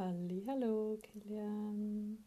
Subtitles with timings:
[0.00, 2.24] Hallo, Kilian.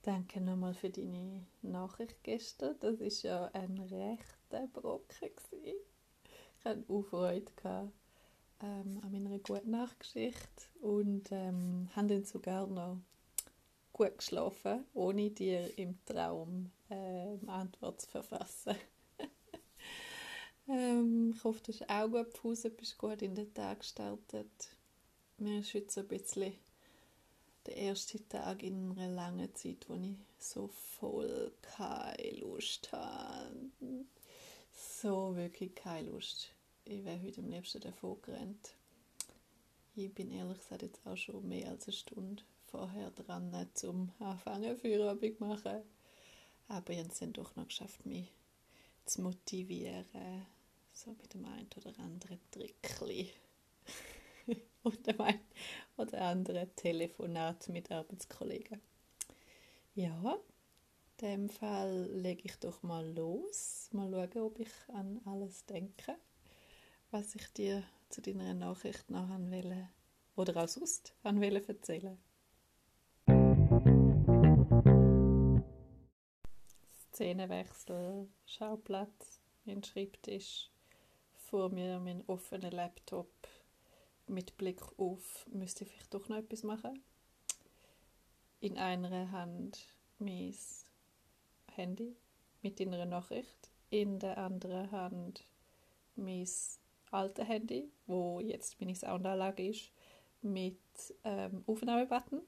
[0.00, 2.74] Danke nochmal für deine Nachricht gestern.
[2.80, 5.76] Das ist ja ein rechter Brocken gewesen.
[6.58, 7.92] Ich hatte auch Freude gehabt,
[8.62, 10.40] ähm, an meiner guten Nachtgeschichte
[10.80, 12.96] und ähm, habe dann sogar noch
[13.92, 18.74] gut geschlafen, ohne dir im Traum äh, Antwort zu verfassen.
[20.66, 24.70] ähm, ich hoffe, du hast auch gut gepauset, bist gut in den Tag gestartet.
[25.38, 26.54] Heute so ein bisschen
[27.66, 33.68] der erste Tag in einer langen Zeit, wo ich so voll keine Lust habe.
[34.72, 36.48] So wirklich keine Lust.
[36.84, 38.74] Ich wäre heute am liebsten davon gerannt.
[39.94, 44.76] Ich bin ehrlich gesagt jetzt auch schon mehr als eine Stunde vorher dran, zum Anfangen
[44.78, 45.82] Feierabend zu machen.
[46.68, 48.32] Aber ich habe es dann doch noch geschafft, mich
[49.04, 50.46] zu motivieren.
[50.92, 53.28] So mit dem einen oder anderen Trickchen.
[54.84, 55.40] oder ein
[55.96, 58.80] oder andere Telefonat mit Arbeitskollegen.
[59.94, 60.38] Ja,
[61.20, 63.88] in dem Fall lege ich doch mal los.
[63.92, 66.16] Mal schauen, ob ich an alles denke,
[67.10, 69.88] was ich dir zu deiner Nachricht noch will
[70.36, 72.18] oder auch sonst will erzählen.
[77.12, 80.70] Szenenwechsel, Schauplatz, mein Schreibtisch,
[81.34, 83.30] vor mir mein offener Laptop
[84.30, 87.02] mit Blick auf, müsste ich vielleicht doch noch etwas machen.
[88.60, 89.86] In einer Hand
[90.18, 90.54] mein
[91.74, 92.16] Handy
[92.62, 95.44] mit einer Nachricht, in der anderen Hand
[96.16, 96.48] mein
[97.10, 99.90] altes Handy, wo jetzt meine Soundanlage ist,
[100.42, 100.78] mit
[101.24, 102.42] ähm, Aufnahmebutton.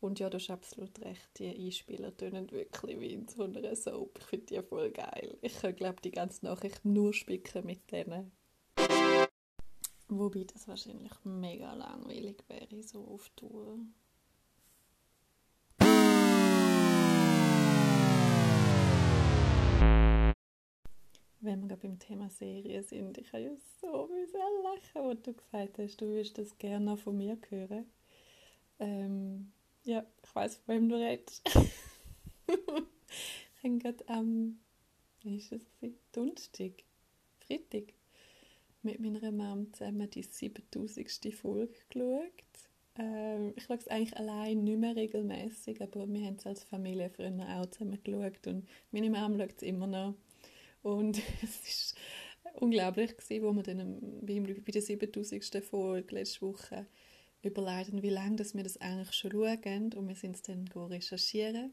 [0.00, 4.18] Und ja, du hast absolut recht, die Einspieler tönen wirklich wie in so einer Soap.
[4.20, 5.36] Ich finde die voll geil.
[5.42, 8.30] Ich könnte, glaube die ganze Nachricht nur spicken mit denen.
[10.10, 13.78] Wobei das wahrscheinlich mega langweilig wäre, so auf Tour.
[21.40, 24.08] Wenn wir gerade beim Thema Serien sind, ich habe ja so
[24.62, 27.84] lachen, wo du gesagt hast, du würdest das gerne von mir hören.
[28.78, 29.52] Ähm,
[29.84, 31.42] ja, ich weiß, von wem du redest.
[32.46, 34.58] ich habe gerade am,
[35.22, 35.62] wie ist das?
[36.12, 36.72] Donnerstag,
[37.46, 37.92] Freitag,
[38.82, 41.34] mit meiner Mom zusammen die 7000.
[41.34, 42.32] Folge geschaut.
[42.96, 47.10] Ähm, ich schaue es eigentlich allein nicht mehr regelmäßig, aber wir haben es als Familie
[47.10, 50.14] früher auch zusammen geschaut und meine Mom schaut es immer noch.
[50.82, 51.94] Und es
[52.44, 55.64] war unglaublich, gewesen, wo wir dann bei der 7000.
[55.64, 56.86] Folge letzte Woche
[57.42, 61.72] überlegen, wie lange wir das eigentlich schon schauen und wir sind es dann recherchieren.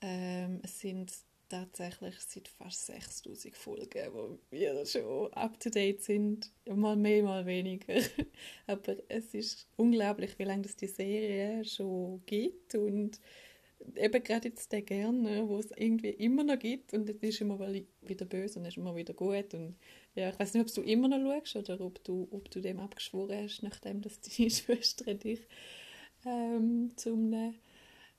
[0.00, 1.12] Ähm, es sind
[1.48, 6.52] tatsächlich seit fast 6000 Folgen, wo wir schon up to date sind.
[6.66, 7.94] Mal mehr, mal weniger.
[8.66, 13.20] Aber es ist unglaublich, wie lange es die Serie schon gibt und
[13.96, 17.58] eben gerade jetzt der gerne, wo es irgendwie immer noch gibt und es ist immer
[18.02, 19.76] wieder böse und ist immer wieder gut und
[20.14, 22.80] ja, ich weiß nicht, ob du immer noch schaust oder ob du, ob du dem
[22.80, 25.40] abgeschworen hast, nachdem dass deine Schwester dich
[26.24, 27.54] ähm, zum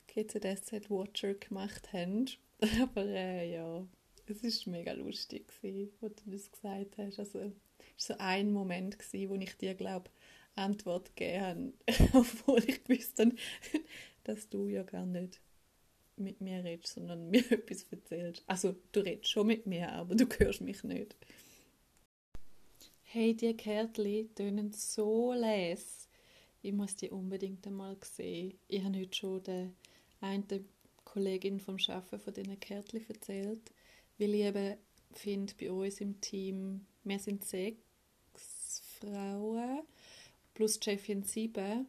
[0.07, 2.25] GZSZ Watcher gemacht haben.
[2.81, 3.85] Aber äh, ja,
[4.27, 7.19] es war mega lustig, gewesen, wo du das gesagt hast.
[7.19, 7.51] Also, es war
[7.97, 10.09] so ein Moment, gewesen, wo ich dir, glaube
[10.55, 13.31] Antwort gegeben habe, obwohl ich wusste,
[14.23, 15.39] dass du ja gar nicht
[16.17, 18.43] mit mir redest, sondern mir etwas erzählst.
[18.45, 21.15] Also, du redest schon mit mir, aber du hörst mich nicht.
[23.03, 26.09] Hey, die Kärtchen tönen so les.
[26.61, 28.59] Ich muss die unbedingt einmal sehen.
[28.67, 29.75] Ich habe heute schon den
[30.19, 30.45] einen
[31.11, 33.71] Kollegin vom Schaffen von diesen Kärtchen erzählt,
[34.17, 34.77] weil ich eben
[35.11, 39.81] finde, bei uns im Team, wir sind sechs Frauen
[40.53, 41.87] plus Chefin sieben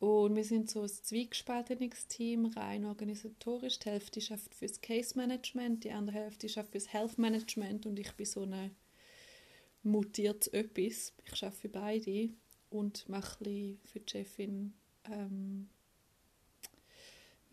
[0.00, 3.78] und wir sind so ein zweigespaltenes Team, rein organisatorisch.
[3.78, 8.12] Die Hälfte schafft fürs Case Management, die andere Hälfte schafft fürs Health Management und ich
[8.12, 8.70] bin so eine
[9.84, 11.12] mutiert etwas.
[11.24, 12.30] Ich schaffe für beide
[12.70, 13.44] und mache
[13.84, 14.74] für die Chefin
[15.04, 15.68] ähm,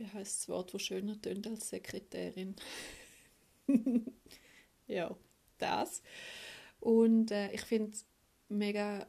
[0.01, 2.55] wie heißt das Wort, wo schöner tönt als Sekretärin?
[4.87, 5.15] ja,
[5.57, 6.01] das.
[6.79, 8.05] Und äh, ich finde es
[8.49, 9.07] mega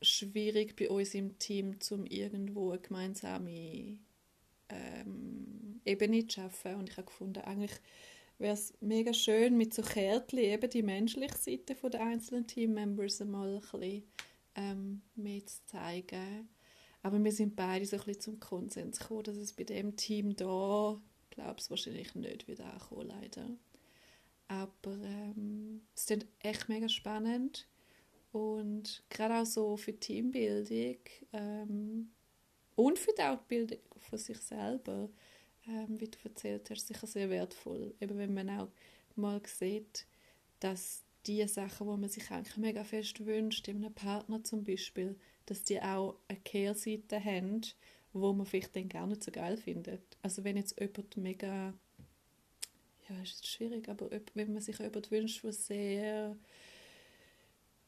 [0.00, 3.98] schwierig bei uns im Team, zum irgendwo eine gemeinsame
[4.68, 6.76] ähm, Ebene zu schaffen.
[6.76, 7.74] Und ich habe gefunden, eigentlich
[8.38, 13.56] wäre es mega schön, mit so Kärtchen eben die menschliche Seite der einzelnen Teammembers einmal
[13.56, 14.02] ein bisschen
[14.54, 16.48] ähm, mehr zu zeigen
[17.02, 20.34] aber wir sind beide so ein bisschen zum Konsens gekommen, dass es bei dem Team
[20.36, 21.00] da,
[21.30, 23.48] glaube ich, wahrscheinlich nicht wieder ankommen, leider.
[24.48, 27.68] Aber ähm, es ist echt mega spannend
[28.32, 30.98] Und gerade auch so für Teambildung
[31.32, 32.10] ähm,
[32.76, 35.10] und für die Outbildung von sich selber,
[35.66, 37.94] ähm, wie du erzählt hast, sicher sehr wertvoll.
[38.00, 38.68] Eben wenn man auch
[39.16, 40.06] mal sieht,
[40.60, 45.16] dass die Sachen, wo man sich eigentlich mega fest wünscht, in einem Partner zum Beispiel,
[45.50, 47.62] dass die auch eine Kehrseite haben,
[48.12, 50.02] wo man vielleicht dann gar nicht so geil findet.
[50.22, 51.74] Also wenn jetzt jemand mega,
[53.08, 56.36] ja, ist schwierig, aber wenn man sich jemand wünscht, der sehr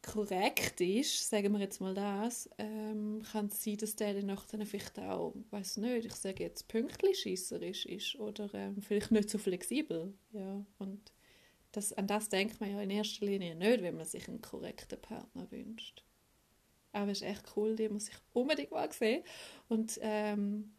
[0.03, 4.99] korrekt ist, sagen wir jetzt mal das, ähm, kann es sein, dass der dann vielleicht
[4.99, 10.15] auch, weiß nicht, ich sage jetzt pünktlich schisserisch ist oder ähm, vielleicht nicht so flexibel,
[10.33, 11.13] ja, und
[11.73, 15.01] das, an das denkt man ja in erster Linie nicht, wenn man sich einen korrekten
[15.01, 16.03] Partner wünscht.
[16.93, 19.23] Aber es ist echt cool, die muss ich unbedingt mal sehen.
[19.69, 20.73] Und ähm,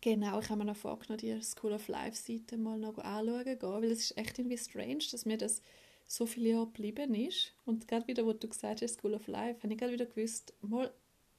[0.00, 3.90] genau, ich habe mir noch vorgenommen, die School of Life Seite mal noch anschauen weil
[3.90, 5.62] es ist echt irgendwie strange, dass mir das
[6.06, 7.52] so viele Jahre geblieben ist.
[7.64, 10.54] Und gerade wieder, wo du gesagt hast, School of Life, habe ich gerade wieder gewusst,
[10.62, 10.92] mal,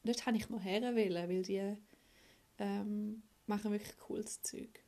[0.04, 1.77] dort habe ich mal her wollen, weil die
[2.59, 4.81] ähm, machen wirklich cooles Zeug.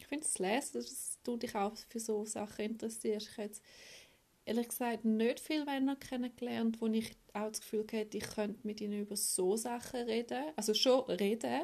[0.00, 3.28] Ich finde es lesen, dass du dich auch für so Sachen interessierst.
[3.28, 3.62] Ich habe jetzt
[4.48, 8.80] ehrlich gesagt nicht viele Männer kennengelernt, wo ich auch das Gefühl hatte, ich könnte mit
[8.80, 10.42] ihnen über so Sachen reden.
[10.56, 11.62] Also schon reden,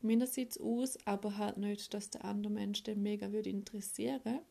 [0.00, 4.42] meinerseits aus, aber halt nicht, dass der andere Mensch den mega würde interessieren würde.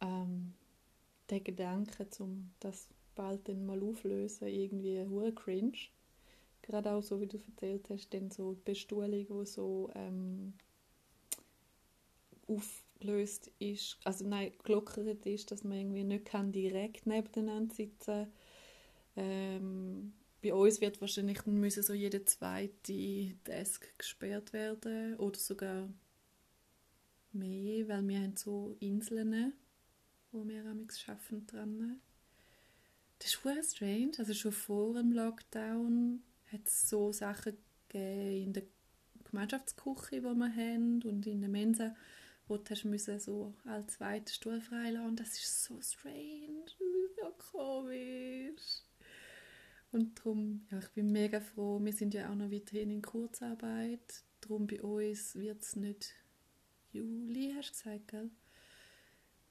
[0.00, 0.54] ähm,
[1.30, 5.78] den Gedanken, um das bald dann mal auflösen, irgendwie hure cringe.
[6.62, 10.52] Gerade auch so, wie du erzählt hast, dann so die Bestuhlung, die so ähm,
[12.46, 18.28] aufgelöst ist, also nein, gelockert ist, dass man irgendwie nicht kann direkt nebeneinander sitzen
[19.16, 25.88] ähm, bei uns wird wahrscheinlich dann müssen so jede zweite Desk gesperrt werden oder sogar
[27.32, 29.54] mehr, weil wir haben so Inseln,
[30.32, 32.00] wo wir amigs schaffen dran.
[33.18, 34.12] Das ist sehr strange.
[34.18, 36.22] Also schon vor dem Lockdown
[36.52, 37.56] hat es so Sachen
[37.88, 38.62] gegeben in der
[39.24, 41.94] Gemeinschaftsküche, die wir haben und in der Mensa,
[42.48, 45.16] wo du müssen so als zweiten Stuhl freilassen.
[45.16, 48.82] Das ist so strange, das ist so komisch.
[49.92, 51.80] Und darum, ja, ich bin mega froh.
[51.82, 54.22] Wir sind ja auch noch weiterhin in Kurzarbeit.
[54.40, 56.14] Darum bei uns wird es nicht
[56.92, 58.30] Juli, hast du gesagt, gell?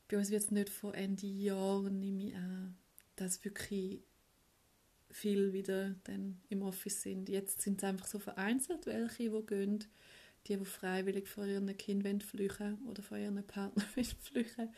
[0.08, 2.78] Bei uns wird es nicht vor Ende Jahr, nehme ich an,
[3.16, 4.02] dass wirklich
[5.12, 7.30] viel wieder dann im Office sind.
[7.30, 9.84] Jetzt sind es einfach so vereinzelt welche, die gehen,
[10.48, 14.74] die, die freiwillig vor ihren Kindern flüchten oder vor ihren Partner flüchten,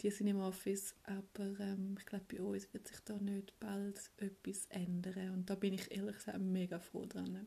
[0.00, 0.94] die sind im Office.
[1.04, 5.30] Aber ähm, ich glaube, bei uns wird sich da nicht bald etwas ändern.
[5.30, 7.46] Und da bin ich ehrlich gesagt mega froh dran,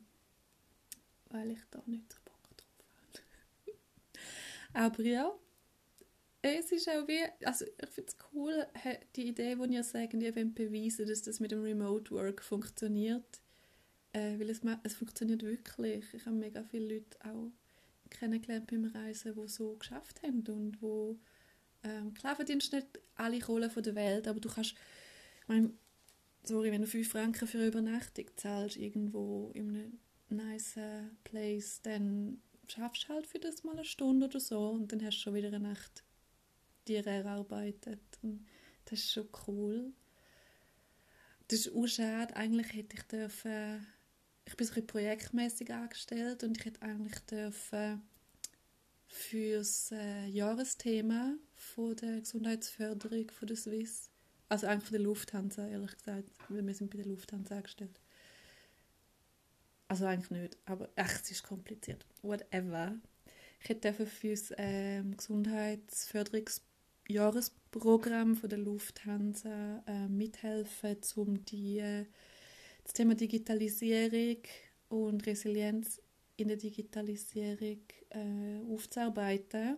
[1.29, 2.19] weil ich da nicht so
[4.74, 5.31] aber ja,
[6.56, 8.68] es ist auch wie, also ich finde es cool,
[9.16, 13.42] die Idee, die ihr sagt, ihr wollt beweisen, dass das mit dem Remote Work funktioniert.
[14.13, 16.06] Äh, weil es, es funktioniert wirklich.
[16.13, 17.51] Ich habe mega viele Leute auch
[18.10, 21.20] kennengelernt beim Reisen, die so geschafft haben und wo
[21.84, 24.75] ähm, klar verdienst du nicht alle Kohlen der Welt, aber du kannst,
[25.42, 25.72] ich meine,
[26.44, 30.00] sorry, wenn du 5 Franken für eine Übernachtung zahlst irgendwo in einem
[30.30, 30.80] nice
[31.24, 35.22] place, dann schaffst halt für das mal eine Stunde oder so und dann hast du
[35.22, 36.04] schon wieder eine Nacht
[36.88, 38.01] dir erarbeitet.
[38.22, 38.46] Und
[38.86, 39.94] das ist schon cool.
[41.48, 42.36] Das ist auch schade.
[42.36, 43.86] Eigentlich hätte ich dürfen,
[44.46, 48.01] ich bin so projektmäßig angestellt und ich hätte eigentlich dürfen
[49.08, 54.10] für das äh, Jahresthema von der Gesundheitsförderung von der Swiss,
[54.50, 58.00] also eigentlich von der Lufthansa, ehrlich gesagt, weil wir sind bei der Lufthansa angestellt,
[59.88, 62.06] Also eigentlich nicht, aber ach, es ist kompliziert.
[62.22, 62.96] Whatever.
[63.62, 65.15] Ich hätte für das ähm,
[67.08, 72.06] Gesundheitsförderungsjahresprogramm von der Lufthansa äh, mithelfen, um die, äh,
[72.84, 74.38] das Thema Digitalisierung
[74.90, 76.02] und Resilienz
[76.36, 79.78] in der Digitalisierung äh, aufzuarbeiten.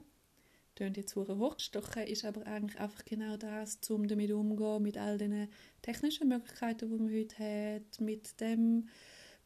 [0.75, 5.49] Tönt jetzt hochgestochen, ist aber eigentlich einfach genau das, um damit umzugehen, mit all den
[5.81, 8.87] technischen Möglichkeiten, die man heute hat, mit dem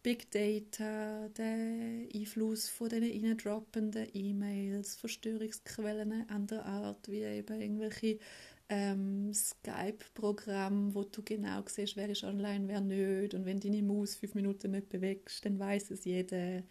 [0.03, 8.19] Big Data, der Einfluss von den reindroppenden E-Mails, Verstörungsquellen anderer Art, wie eben irgendwelche
[8.67, 13.33] ähm, Skype-Programme, wo du genau siehst, wer ist online, wer nicht.
[13.33, 16.63] Und wenn deine Maus fünf Minuten nicht bewegst, dann weiß es jeder.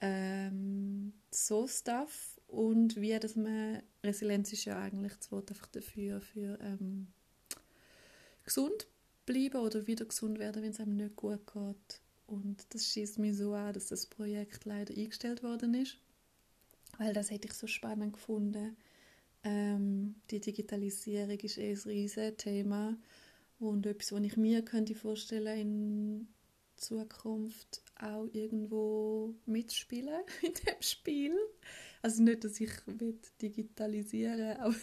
[0.00, 2.40] Ähm, so Stuff.
[2.48, 7.06] Und wie dass man, Resilienz ist ja eigentlich das Wort einfach dafür, für ähm,
[8.42, 8.88] gesund
[9.24, 12.00] bleiben oder wieder gesund werden, wenn es einem nicht gut geht.
[12.30, 15.98] Und das schießt mich so an, dass das Projekt leider eingestellt worden ist,
[16.96, 18.76] weil das hätte ich so spannend gefunden.
[19.42, 22.96] Ähm, die Digitalisierung ist eh ein riesiges Thema
[23.58, 26.28] und etwas, was ich mir könnte vorstellen in
[26.76, 31.36] Zukunft auch irgendwo mitspielen in dem Spiel.
[32.00, 32.70] Also nicht, dass ich
[33.42, 34.76] digitalisieren aber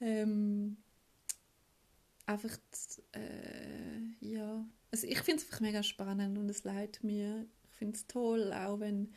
[0.00, 0.78] ähm,
[2.26, 2.58] einfach
[3.12, 7.48] äh, ja also ich finde es einfach mega spannend und es leid mir.
[7.68, 9.12] Ich finde es toll, auch wenn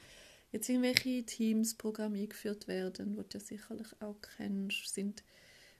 [0.51, 5.23] jetzt irgendwelche Teams-Programme eingeführt werden, die du ja sicherlich auch kennst, sind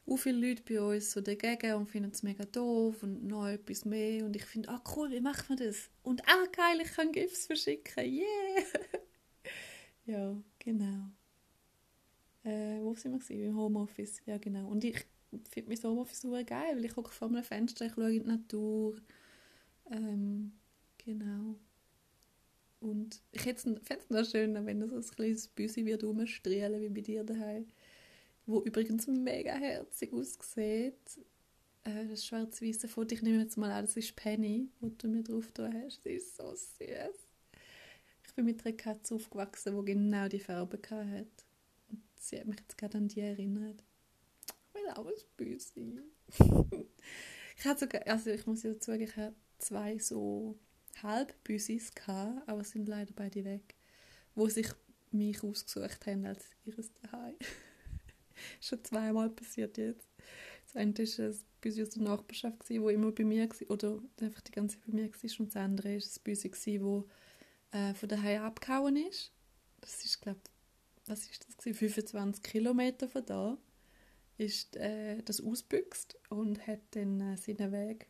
[0.05, 3.85] auch viele Leute bei uns so dagegen und finden es mega doof und noch etwas
[3.85, 5.89] mehr und ich finde, ah cool, wie macht man das?
[6.03, 8.63] Und ah geil, ich kann GIFs verschicken, yeah!
[10.05, 11.09] ja, genau.
[12.43, 13.45] Äh, wo sind wir gewesen?
[13.45, 14.67] Im Homeoffice, ja genau.
[14.67, 15.07] Und ich
[15.49, 18.29] finde mein Homeoffice super geil, weil ich gucke vor einem Fenster, ich schaue in die
[18.29, 19.01] Natur,
[19.91, 20.53] ähm,
[20.98, 21.56] genau.
[22.79, 26.89] Und ich fände es noch schöner, wenn das so ein kleines Büsi wird rumstrahlen wie
[26.89, 27.67] bei dir daheim.
[28.46, 31.20] Wo übrigens mega herzig aussieht.
[31.84, 35.24] Äh, das schwarz-weiße Foto, ich nehme jetzt mal an, das ist Penny, wo du mir
[35.24, 36.03] drauf da hast.
[36.03, 37.27] Sie ist so süß.
[38.25, 41.27] Ich bin mit einer Katze aufgewachsen, die genau die Farbe hatte.
[41.89, 43.84] Und sie hat mich jetzt gerade an die erinnert.
[44.75, 46.00] Ich will auch ein Büsi.
[47.58, 50.57] ich sogar, also ich muss ja zugeben, ich habe zwei so
[51.01, 53.75] Halbbüsis gehabt, aber sind leider beide weg,
[54.35, 54.67] wo sich
[55.11, 57.35] mich ausgesucht haben als ihres Daheim.
[58.61, 60.07] Schon zweimal passiert jetzt.
[60.65, 64.41] Das eine war ein Büsi aus der Nachbarschaft, das immer bei mir war, oder einfach
[64.41, 65.39] die ganze Zeit bei mir war.
[65.39, 69.31] Und das andere war ein Büsi, das äh, von daheim abgehauen ist.
[69.81, 70.41] Das ist, glaube
[71.05, 73.57] was ist das 25 Kilometer von da
[74.37, 78.07] ist äh, das ausbüchst und hat dann äh, seinen Weg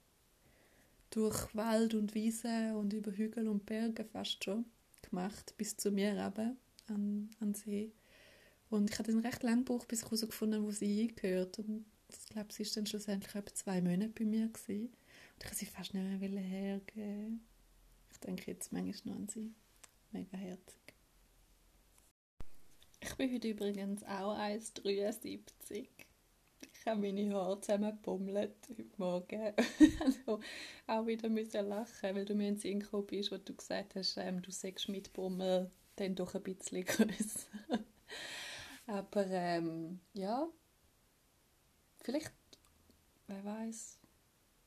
[1.10, 4.66] durch Wald und Wiese und über Hügel und Berge fast schon
[5.02, 7.92] gemacht, bis zu mir eben an, an See.
[8.70, 11.60] Und ich hatte dann recht lange gebraucht, bis ich herausgefunden habe, wo sie hingehört.
[11.60, 14.50] Und ich glaube, sie war dann schlussendlich etwa zwei Monate bei mir.
[14.50, 14.88] Gewesen.
[14.88, 17.46] Und ich wollte sie fast nicht mehr hergeben.
[18.12, 19.54] Ich denke jetzt manchmal noch an sie.
[20.12, 20.82] Mega herzig.
[23.00, 25.88] Ich bin heute übrigens auch 1,73
[26.91, 29.53] habe meine Haare zusammengebummelt heute Morgen.
[30.06, 30.39] also
[30.88, 34.17] auch wieder müssen lachen, weil du mir in den Sinn bist, wo du gesagt hast,
[34.17, 37.50] ähm, du sagst mit Bummel dann doch ein bisschen größer.
[38.88, 40.48] Aber ähm, ja,
[42.01, 42.32] vielleicht,
[43.27, 44.00] wer weiß,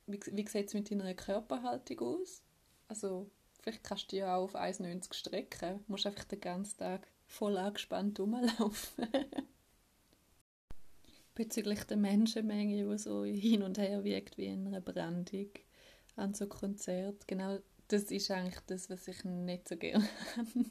[0.06, 2.42] wie, wie sieht es mit deiner Körperhaltung aus?
[2.88, 3.30] Also
[3.62, 5.78] vielleicht kannst du ja auch auf 1,90 strecken.
[5.86, 9.08] Du musst einfach den ganzen Tag voll angespannt rumlaufen.
[11.40, 15.48] Bezüglich der Menschenmenge, die so hin und her wiegt wie in einer Brandung
[16.16, 17.26] an so Konzert.
[17.26, 20.06] Genau das ist eigentlich das, was ich nicht so gerne
[20.36, 20.66] habe.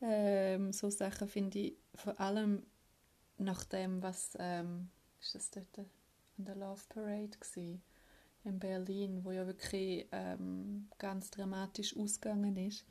[0.00, 2.62] ähm, so Sachen finde ich vor allem
[3.38, 4.88] nach dem, was ähm,
[5.20, 7.82] ist das dort an der Love Parade gewesen,
[8.44, 12.86] in Berlin, wo ja wirklich ähm, ganz dramatisch ausgegangen ist,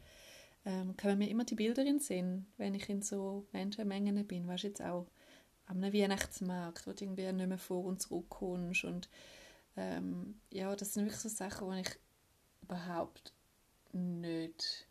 [0.65, 4.45] ähm, kommen mir immer die Bilder in den Sinn, wenn ich in so Menschenmengen bin.
[4.45, 5.07] Weißt jetzt auch
[5.71, 8.83] am Weihnachtsmarkt, wo du irgendwie nicht mehr vor und zurück kommst.
[8.83, 9.09] Und
[9.77, 11.99] ähm, ja, das sind wirklich so Sachen, die ich
[12.63, 13.33] überhaupt
[13.93, 14.87] nicht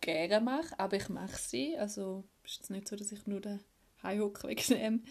[0.00, 1.76] gerne mache, aber ich mache sie.
[1.78, 3.60] Also ist nicht so, dass ich nur den
[4.02, 5.04] hocke wegen dem.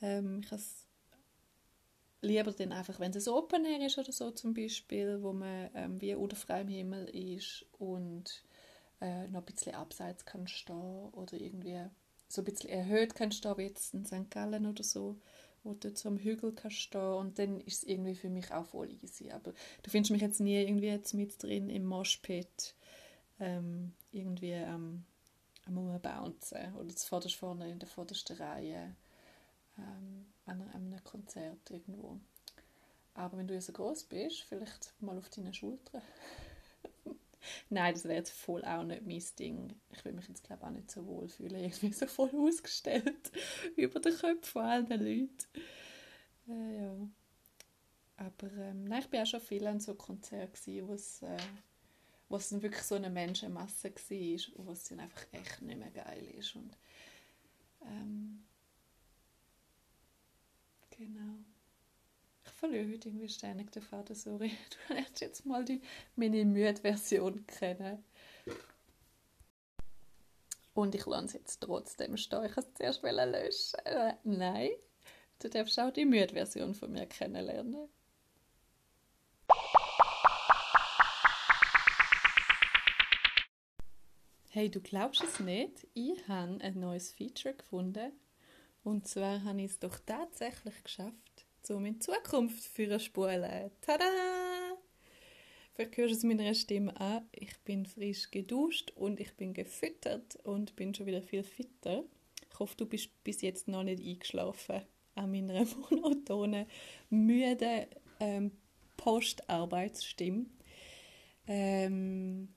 [0.00, 0.62] Ähm, ich habe
[2.20, 5.70] lieber dann einfach, wenn es ein Open Air ist oder so zum Beispiel, wo man
[5.74, 8.44] ähm, wie unter freiem Himmel ist und
[9.00, 11.80] äh, noch ein bisschen abseits kann stehen oder irgendwie
[12.32, 14.30] so ein bisschen erhöht kannst du wie jetzt in St.
[14.30, 15.16] Gallen oder so,
[15.64, 18.90] wo du am Hügel kannst stehen und dann ist es irgendwie für mich auch voll
[19.02, 19.30] easy.
[19.30, 22.74] Aber du findest mich jetzt nie irgendwie jetzt mit drin im Moshpit
[23.38, 25.04] ähm, irgendwie am,
[25.66, 28.96] am Rumbouncen oder zuvorderst vorne in der vordersten Reihe
[29.76, 32.18] ähm, an, einem Konzert irgendwo.
[33.12, 36.00] Aber wenn du ja so groß bist, vielleicht mal auf deine Schultern.
[37.70, 39.74] Nein, das wäre jetzt voll auch nicht mein Ding.
[39.92, 41.56] Ich will mich jetzt, glaube auch nicht so wohl fühlen.
[41.64, 43.32] Irgendwie so voll ausgestellt
[43.76, 45.28] über den Köpfen von allen Leuten.
[46.48, 46.96] Äh, ja.
[48.16, 51.36] Aber ähm, nein, ich bin auch schon viel an so Konzerten, wo es, äh,
[52.28, 55.78] wo es dann wirklich so eine Menschenmasse war und wo es dann einfach echt nicht
[55.78, 56.56] mehr geil ist.
[56.56, 56.76] Und,
[57.82, 58.44] ähm,
[60.90, 61.44] genau.
[62.62, 64.52] Heute irgendwie ständig den Faden, sorry.
[64.88, 65.82] Du lernst jetzt mal die
[66.14, 68.04] Mini-Müde-Version kennen.
[70.72, 72.44] Und ich lasse es jetzt trotzdem stehen.
[72.44, 73.84] Ich wollte es zuerst löschen.
[73.84, 74.70] Äh, nein,
[75.40, 77.88] du darfst auch die Müde-Version von mir kennenlernen.
[84.50, 85.88] Hey, du glaubst es nicht?
[85.94, 88.12] Ich habe ein neues Feature gefunden.
[88.84, 93.70] Und zwar habe ich es doch tatsächlich geschafft, um in Zukunft für spulen.
[93.80, 94.04] Tada!
[95.74, 97.26] Vielleicht hörst du es meiner Stimme an.
[97.32, 102.04] Ich bin frisch geduscht und ich bin gefüttert und bin schon wieder viel fitter.
[102.50, 104.82] Ich hoffe, du bist bis jetzt noch nicht eingeschlafen
[105.14, 106.66] an meiner monotonen,
[107.08, 107.86] müden
[108.20, 108.52] ähm,
[108.96, 110.46] Postarbeitsstimme.
[111.46, 112.48] Ähm,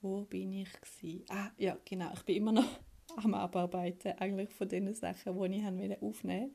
[0.00, 1.24] wo bin ich gewesen?
[1.28, 2.12] Ah, ja, genau.
[2.14, 2.80] Ich bin immer noch
[3.16, 6.52] am Abarbeiten eigentlich von den Sachen, die ich aufnehmen wollte,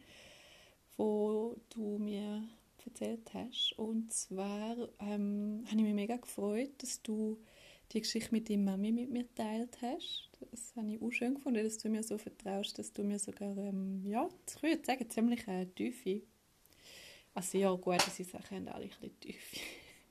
[0.98, 2.44] wo du mir
[2.86, 3.74] erzählt hast.
[3.78, 7.38] Und zwar ähm, habe ich mich mega gefreut, dass du
[7.92, 10.30] die Geschichte mit deiner Mami mit mir geteilt hast.
[10.52, 13.56] Das habe ich auch schön gefunden, dass du mir so vertraust, dass du mir sogar,
[13.58, 16.22] ähm, ja, ich würde sagen, ziemlich äh, tiefe,
[17.34, 19.58] also ja, gut, diese Sachen haben alle ein bisschen tiefe.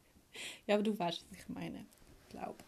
[0.66, 1.86] ja, aber du weißt, was ich meine,
[2.28, 2.64] glaube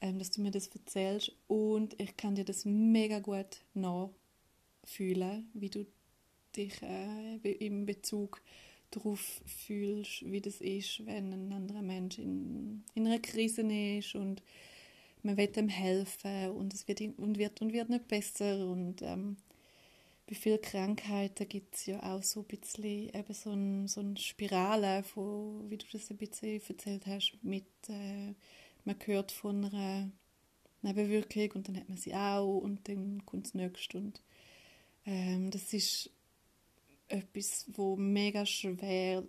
[0.00, 5.70] ähm, dass du mir das erzählst und ich kann dir das mega gut nachfühlen, wie
[5.70, 5.86] du
[6.56, 8.42] dich äh, im Bezug
[8.90, 14.42] darauf fühlst, wie das ist, wenn ein anderer Mensch in, in einer Krise ist und
[15.22, 19.36] man will ihm helfen und es wird und wird und wird nicht besser und ähm,
[20.28, 24.16] bei vielen Krankheiten gibt es ja auch so ein bisschen eben so, ein, so eine
[24.16, 28.34] Spirale, von, wie du das ein bisschen erzählt hast, mit äh,
[28.84, 30.10] man hört von einer
[30.82, 34.20] Nebenwirkung und dann hat man sie auch und dann kommt das nächste und
[35.04, 36.10] ähm, das ist
[37.08, 39.24] etwas, wo mega schwer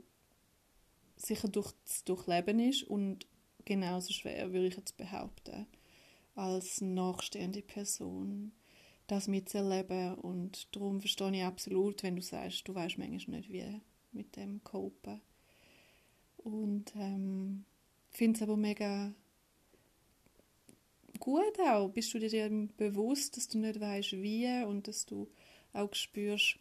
[1.15, 3.27] sicher durch das Durchleben ist und
[3.65, 5.67] genauso schwer, würde ich jetzt behaupten,
[6.35, 8.51] als nachstehende Person
[9.07, 13.81] das mitzuerleben und darum verstehe ich absolut, wenn du sagst, du weißt manchmal nicht, wie
[14.11, 15.21] mit dem copen
[16.37, 17.65] und ähm,
[18.09, 19.13] finde es aber mega
[21.19, 21.89] gut auch.
[21.89, 25.29] Bist du dir bewusst, dass du nicht weißt, wie und dass du
[25.73, 26.57] auch spürst,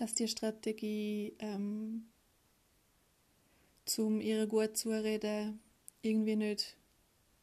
[0.00, 2.06] dass die Strategie ähm,
[3.84, 5.60] zum ihr gut zureden
[6.00, 6.74] irgendwie nicht,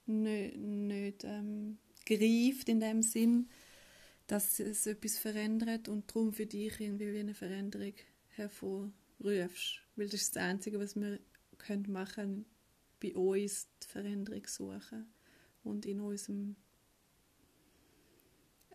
[0.08, 3.48] nicht, nicht ähm, greift in dem Sinn,
[4.26, 7.93] dass es etwas verändert und darum für dich irgendwie wie eine Veränderung
[8.30, 9.84] hervorrufst.
[9.96, 11.20] Weil das ist das Einzige, was wir
[11.60, 12.46] können machen
[13.00, 15.06] bei uns die Veränderung suchen
[15.63, 16.56] und in unserem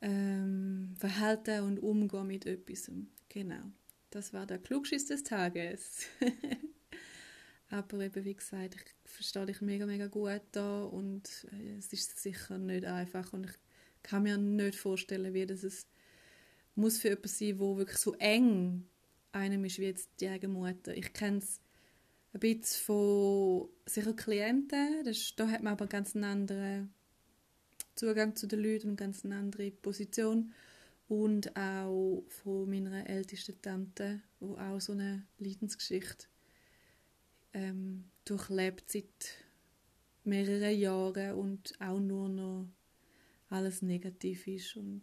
[0.01, 2.89] ähm, Verhalten und Umgehen mit etwas.
[3.33, 3.63] Genau,
[4.11, 6.07] das war der Klugschiss des Tages.
[7.71, 12.21] Aber eben, wie gesagt, ich verstehe dich mega, mega gut da und äh, es ist
[12.21, 13.53] sicher nicht einfach und ich
[14.03, 15.87] kann mir nicht vorstellen, wie das es
[16.75, 18.87] muss für jemanden sein, wo wirklich so eng
[19.33, 20.95] einem ist wie jetzt die eigene Mutter.
[20.95, 21.59] Ich kenne es
[22.35, 26.93] ein bisschen von sicher Klienten, das, da hat man aber einen ganz anderen
[27.95, 30.53] Zugang zu den Leuten und ganz eine andere Position
[31.09, 36.27] und auch von meiner ältesten Tante, wo auch so eine Leidensgeschichte
[37.53, 39.45] ähm, durchlebt seit
[40.25, 42.69] mehreren Jahren und auch nur noch
[43.49, 45.03] alles negativ ist und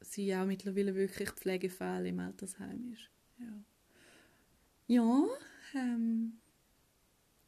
[0.00, 3.10] sie auch mittlerweile wirklich Pflegefall im Altersheim ist.
[3.38, 3.64] Ja,
[4.86, 5.28] ja
[5.74, 6.40] ähm,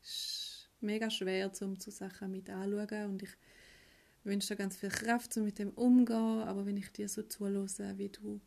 [0.02, 3.30] ist mega schwer, um zu Sachen mit anzuschauen und ich
[4.24, 7.66] wünsche dir ganz viel Kraft, um mit dem umzugehen, aber wenn ich dir so zuhöre,
[7.96, 8.40] wie du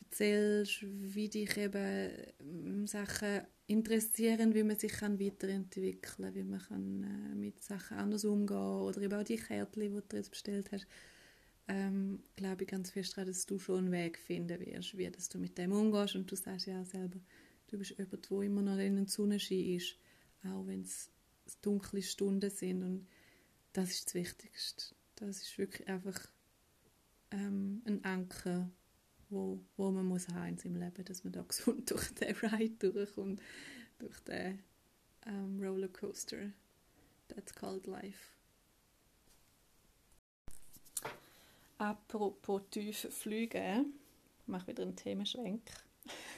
[0.00, 6.60] erzählst, wie dich eben ähm, Sachen interessieren, wie man sich kann weiterentwickeln kann, wie man
[6.60, 10.70] kann, äh, mit Sachen anders umgehen oder eben auch die Kärtchen, die du jetzt bestellt
[10.72, 10.86] hast,
[11.68, 15.28] ähm, glaube ich ganz fest daran, dass du schon einen Weg finden wirst, wie dass
[15.28, 16.14] du mit dem umgehst.
[16.14, 17.18] Und du sagst ja selber,
[17.68, 19.96] du bist jemand, wo immer noch in den Sonnenschein ist,
[20.44, 21.10] auch wenn es
[21.62, 22.84] dunkle Stunden sind.
[22.84, 23.06] Und
[23.76, 24.94] das ist das Wichtigste.
[25.16, 26.18] Das ist wirklich einfach
[27.30, 28.70] ähm, ein Anker,
[29.28, 32.90] wo, wo man muss haben in seinem Leben, dass man da gesund durch den Ride
[32.90, 33.42] durchkommt,
[33.98, 34.62] durch den
[35.26, 36.52] ähm, Rollercoaster.
[37.28, 38.32] That's called life.
[41.78, 43.92] Apropos tief fliegen,
[44.40, 45.60] ich mache wieder einen Themenschwenk.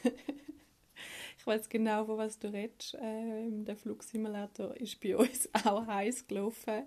[1.38, 2.96] ich weiß genau, von was du redest.
[3.00, 6.86] Ähm, der Flugsimulator ist bei uns auch heiß gelaufen.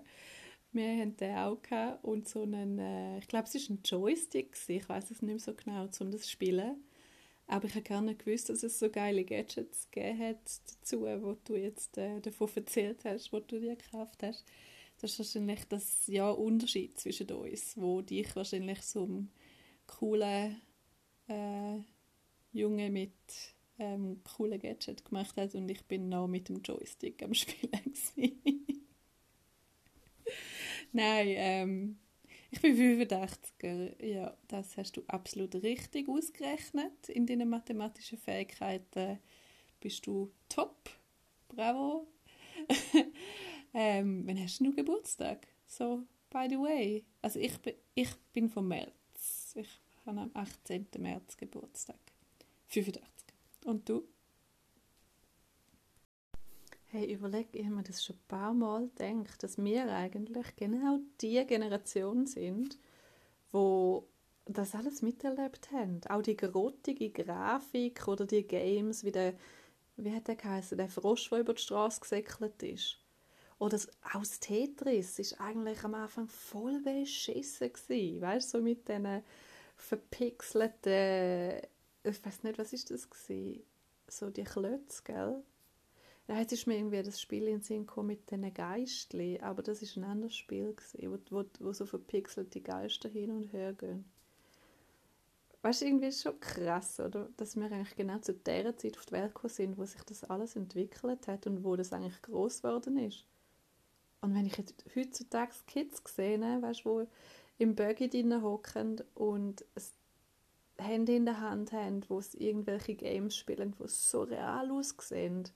[0.72, 1.58] Wir hatten den auch
[2.02, 5.38] und so einen, äh, ich glaube, es war ein Joystick, ich weiß es nicht mehr
[5.38, 6.82] so genau, um das zu spielen.
[7.46, 11.36] Aber ich habe gar nicht gewusst, dass es so geile Gadgets gegeben hat dazu, wo
[11.44, 14.44] du jetzt äh, davon erzählt hast, wo du dir gekauft hast.
[14.98, 19.30] Das ist wahrscheinlich das ja, Unterschied zwischen uns, wo dich wahrscheinlich so ein
[19.86, 20.52] cooler
[21.28, 21.78] äh,
[22.52, 23.12] Junge mit
[23.78, 27.94] ähm, coolen Gadget gemacht hat und ich bin noch mit dem Joystick am Spielen
[30.92, 31.98] Nein, ähm,
[32.50, 34.04] ich bin 85er.
[34.04, 37.08] Ja, das hast du absolut richtig ausgerechnet.
[37.08, 39.18] In deinen mathematischen Fähigkeiten
[39.80, 40.90] bist du top.
[41.48, 42.06] Bravo.
[43.74, 45.46] ähm, wann hast du Geburtstag?
[45.66, 47.04] So, by the way.
[47.22, 49.54] Also ich bin, ich bin vom März.
[49.56, 50.88] Ich habe am 18.
[50.98, 51.98] März Geburtstag.
[52.68, 53.06] 85.
[53.64, 54.06] Und du?
[56.94, 60.98] Hey, überleg, ich habe mir das schon ein paar Mal gedacht, dass wir eigentlich genau
[61.22, 62.78] die Generation sind,
[63.50, 64.06] wo
[64.44, 66.02] das alles miterlebt haben.
[66.10, 69.32] Auch die grottige Grafik oder die Games, wie der,
[69.96, 72.98] wie hat der geheißen, der Frosch, der über die Straße gesäckelt ist.
[73.58, 73.78] Oder
[74.12, 78.20] auch das Tetris ist eigentlich am Anfang voll beschissen gewesen.
[78.20, 79.22] Weißt du, so mit diesen
[79.76, 81.62] verpixelten,
[82.04, 83.62] ich weiß nicht, was ist das gewesen?
[84.08, 85.42] So die Klötze, gell?
[86.32, 89.82] Ja, jetzt ist mir irgendwie das Spiel in den Sinn mit diesen Geistli, aber das
[89.82, 94.06] ist ein anderes Spiel gewesen, wo, wo, wo so verpixelte Geister hin und her gehen.
[95.60, 97.28] Weißt du, irgendwie ist schon krass, oder?
[97.36, 100.24] Dass wir eigentlich genau zu der Zeit auf die Welt gekommen sind, wo sich das
[100.24, 103.26] alles entwickelt hat und wo das eigentlich groß geworden ist.
[104.22, 107.06] Und wenn ich jetzt heutzutage Kids sehe, weißt du, wo
[107.58, 113.36] im Buggy drinnen hocken und ein Handy in der Hand haben, wo sie irgendwelche Games
[113.36, 115.50] spielen, die so real aussehen,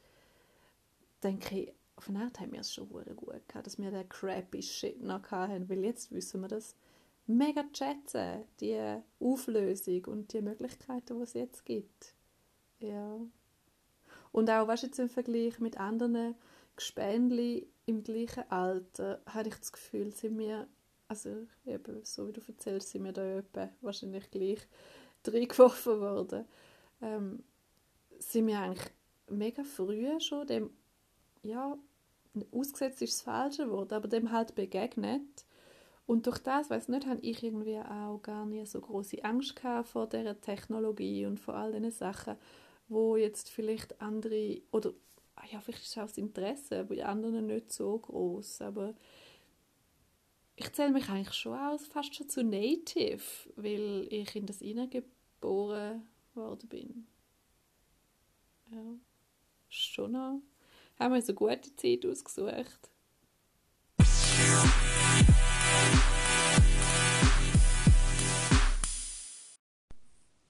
[1.22, 1.72] denke ich,
[2.09, 5.68] eine Art haben wir es schon gut gehabt, dass wir den crappy Shit noch hatten,
[5.68, 6.76] weil jetzt wissen wir das
[7.26, 12.14] mega schätzen, die Auflösung und die Möglichkeiten, die es jetzt gibt.
[12.79, 13.18] Ja.
[14.33, 16.35] Und auch, weißt jetzt im Vergleich mit anderen
[16.76, 20.68] Gespendli im gleichen Alter, habe ich das Gefühl, sind wir,
[21.09, 24.61] also eben, so wie du erzählst, sind wir da etwa wahrscheinlich gleich
[25.26, 26.44] reingeworfen worden.
[27.00, 27.42] Ähm,
[28.18, 28.90] sind wir eigentlich
[29.29, 30.70] mega früh schon dem
[31.47, 31.79] ja,
[32.53, 35.45] ausgesetzt ist das falsche Wort, aber dem halt begegnet.
[36.07, 39.89] Und durch das, weiß nicht, habe ich irgendwie auch gar nicht so große Angst gehabt
[39.89, 42.37] vor der Technologie und vor all diesen Sachen,
[42.89, 44.93] wo jetzt vielleicht andere oder
[45.35, 48.95] ah ja, vielleicht ist auch das Interesse bei anderen nicht so groß, aber
[50.55, 53.23] ich zähle mich eigentlich schon aus fast schon zu Native,
[53.57, 57.07] weil ich in das geboren worden bin.
[58.71, 58.99] Ja,
[59.69, 60.41] schon noch
[60.99, 62.91] haben wir uns eine gute Zeit ausgesucht.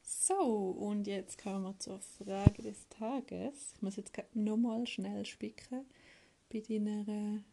[0.02, 3.72] So, und jetzt kommen wir zur Frage des Tages.
[3.74, 5.86] Ich muss jetzt nochmal schnell spicken
[6.52, 7.44] bei deiner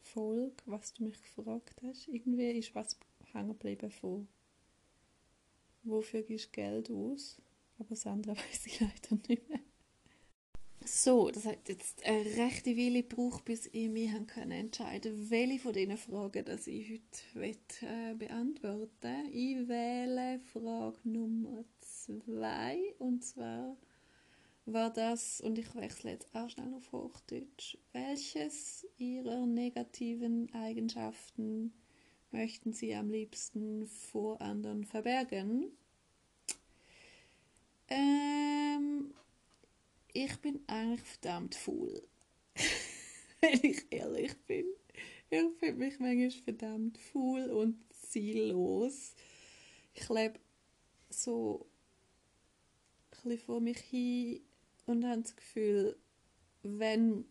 [0.00, 2.08] Folge, was du mich gefragt hast.
[2.08, 2.98] Irgendwie ist was
[3.32, 4.28] hängen geblieben von
[5.84, 7.40] wofür gibst du Geld aus?
[7.78, 9.60] Aber das andere weiß ich leider nicht mehr.
[10.90, 15.72] So, das hat jetzt eine rechte Weile gebraucht, bis ich mich entscheiden konnte, welche von
[15.74, 19.28] diesen Fragen das ich heute will, äh, beantworten.
[19.30, 23.76] Ich wähle Frage Nummer zwei und zwar
[24.64, 31.74] war das, und ich wechsle jetzt auch schnell auf Hochdeutsch, welches Ihrer negativen Eigenschaften
[32.30, 35.70] möchten Sie am liebsten vor anderen verbergen?
[37.88, 39.12] Ähm,
[40.24, 42.02] ich bin eigentlich verdammt faul.
[43.40, 44.66] Wenn ich ehrlich bin.
[45.30, 49.14] Ich finde mich manchmal verdammt faul und ziellos.
[49.94, 50.40] Ich lebe
[51.08, 51.70] so
[53.12, 54.40] ein bisschen vor mich hin
[54.86, 55.96] und habe das Gefühl,
[56.62, 57.24] wenn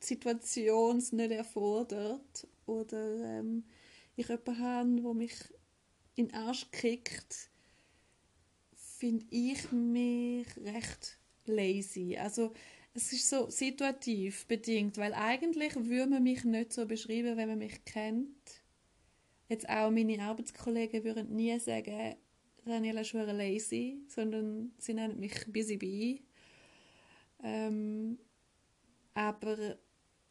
[0.00, 3.64] die Situation es nicht erfordert oder ähm,
[4.16, 5.34] ich jemanden habe, der mich
[6.14, 7.50] in den Arsch kickt,
[8.74, 12.16] finde ich mich recht lazy.
[12.16, 12.52] Also
[12.94, 17.58] es ist so situativ bedingt, weil eigentlich würde man mich nicht so beschreiben, wenn man
[17.58, 18.62] mich kennt.
[19.48, 22.16] Jetzt auch meine Arbeitskollegen würden nie sagen,
[22.64, 26.22] Daniela ist schon lazy, sondern sie nennen mich Busy Bee.
[27.42, 28.18] Ähm,
[29.12, 29.76] aber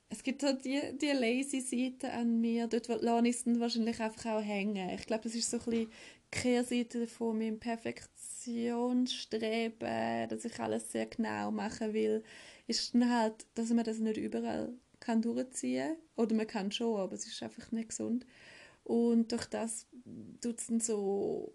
[0.09, 4.37] es gibt so die, die lazy Seite an mir, dort lasse ich es wahrscheinlich einfach
[4.37, 4.89] auch hängen.
[4.89, 5.91] Ich glaube, das ist so ein bisschen
[6.33, 12.23] Kehrseite von meinem Perfektionsstreben, dass ich alles sehr genau machen will,
[12.67, 15.97] ist dann halt, dass man das nicht überall kann durchziehen kann.
[16.15, 18.25] Oder man kann schon, aber es ist einfach nicht gesund.
[18.83, 19.85] Und durch das
[20.41, 21.53] tut es dann so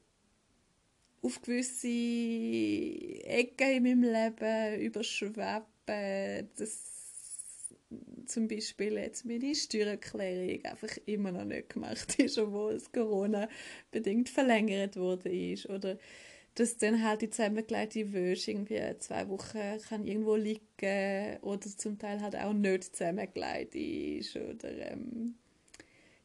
[1.22, 5.64] auf gewisse Ecken in meinem Leben überschweben.
[6.56, 6.97] Das
[8.26, 14.96] zum Beispiel jetzt meine Steuererklärung einfach immer noch nicht gemacht ist, obwohl es Corona-bedingt verlängert
[14.96, 15.56] wurde.
[15.68, 15.98] Oder
[16.54, 22.20] dass dann halt die zusammengelegte Wäsche irgendwie zwei Wochen kann irgendwo liegen oder zum Teil
[22.20, 24.36] halt auch nicht zusammengelegt ist.
[24.36, 25.36] Oder ähm,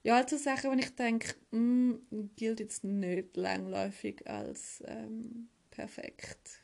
[0.02, 6.62] ja, also Sachen, wo ich denke, mh, hm, gilt jetzt nicht langläufig als ähm, perfekt.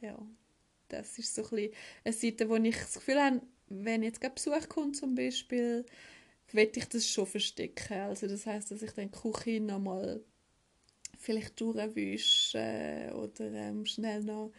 [0.00, 0.18] Ja,
[0.88, 1.72] das ist so ein bisschen
[2.04, 3.40] eine Seite, wo ich das Gefühl habe,
[3.72, 5.84] wenn jetzt gerade Besuch kommt zum Beispiel,
[6.52, 8.00] werde ich das schon verstecken.
[8.00, 10.22] Also das heißt, dass ich dann die Küche nochmal
[11.18, 14.52] vielleicht durchwische oder ähm, schnell noch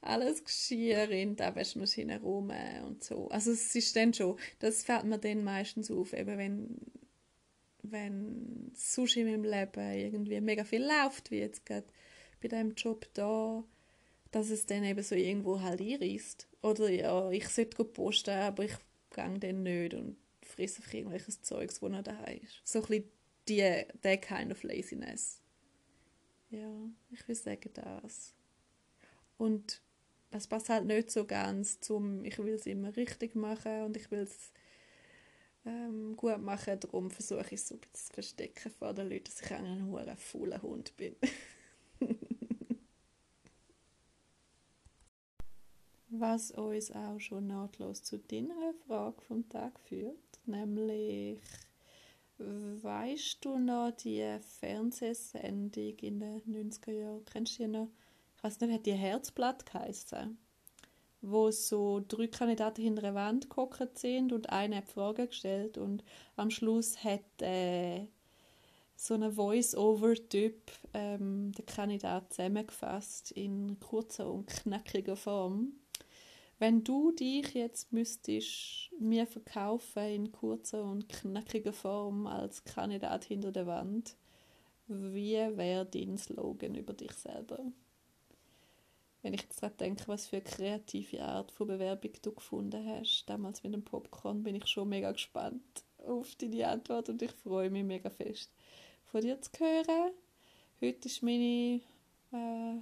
[0.00, 2.52] alles Geschirr in der Waschmaschine rum
[2.86, 3.28] und so.
[3.28, 6.76] Also es ist dann schon, das fällt mir dann meistens auf, eben wenn
[7.90, 11.86] wenn sonst in meinem Leben irgendwie mega viel läuft, wie jetzt gerade
[12.42, 13.62] bei diesem Job da,
[14.30, 16.48] dass es dann eben so irgendwo halt einreißt.
[16.66, 18.74] Oder ja, ich sollte posten, aber ich
[19.14, 22.60] gehe dann nicht und frisse einfach irgendwelches Zeugs, das noch daheim ist.
[22.64, 23.12] So ein bisschen
[23.48, 25.40] die, der kind of laziness.
[26.50, 28.34] Ja, ich würde sagen das.
[29.38, 29.80] Und
[30.30, 34.10] es passt halt nicht so ganz zum, ich will es immer richtig machen und ich
[34.10, 34.50] will es
[35.64, 39.24] ähm, gut machen, darum versuche ich es so ein bisschen zu verstecken vor den Leuten,
[39.24, 41.14] dass ich ein hoher fauler Hund bin.
[46.18, 51.38] Was uns auch schon nahtlos zu deiner Frage vom Tag führt, nämlich
[52.38, 57.24] weißt du noch die Fernsehsendung in den 90er Jahren?
[57.26, 57.88] Kennst du die noch?
[58.36, 60.38] Ich weiß nicht, hat die Herzblatt geheißen?
[61.20, 66.02] Wo so drei Kandidaten hinter einer Wand gekocht sind und einer hat Fragen gestellt und
[66.36, 68.06] am Schluss hat äh,
[68.94, 75.74] so ein Voice-Over-Typ ähm, den Kandidat zusammengefasst in kurzer und knackiger Form
[76.58, 83.52] wenn du dich jetzt müsstest mir verkaufen in kurzer und knackiger Form als Kandidat hinter
[83.52, 84.16] der Wand,
[84.88, 87.60] wie wäre dein Slogan über dich selber?
[89.22, 93.24] Wenn ich jetzt gerade denke, was für eine kreative Art von Bewerbung du gefunden hast,
[93.26, 95.62] damals mit dem Popcorn, bin ich schon mega gespannt
[96.06, 98.52] auf deine Antwort und ich freue mich mega fest,
[99.04, 100.12] von dir zu hören.
[100.80, 101.80] Heute ist meine
[102.32, 102.80] äh,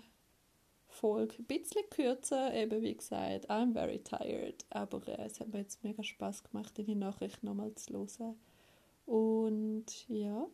[0.94, 5.59] Folge ein bisschen kürzer, eben wie gesagt, I'm very tired, aber äh, es hat mir
[5.59, 8.37] jetzt mega Spaß gemacht, die Nachricht nochmal zu hören.
[9.07, 10.46] Und ja,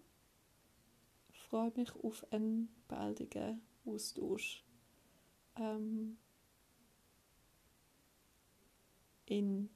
[1.50, 4.64] freue mich auf einen baldigen Austausch
[5.56, 6.16] ähm,
[9.26, 9.68] in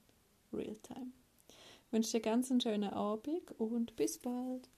[0.52, 1.12] Realtime.
[1.48, 4.68] Ich wünsche dir ganz einen schönen Abend und bis bald.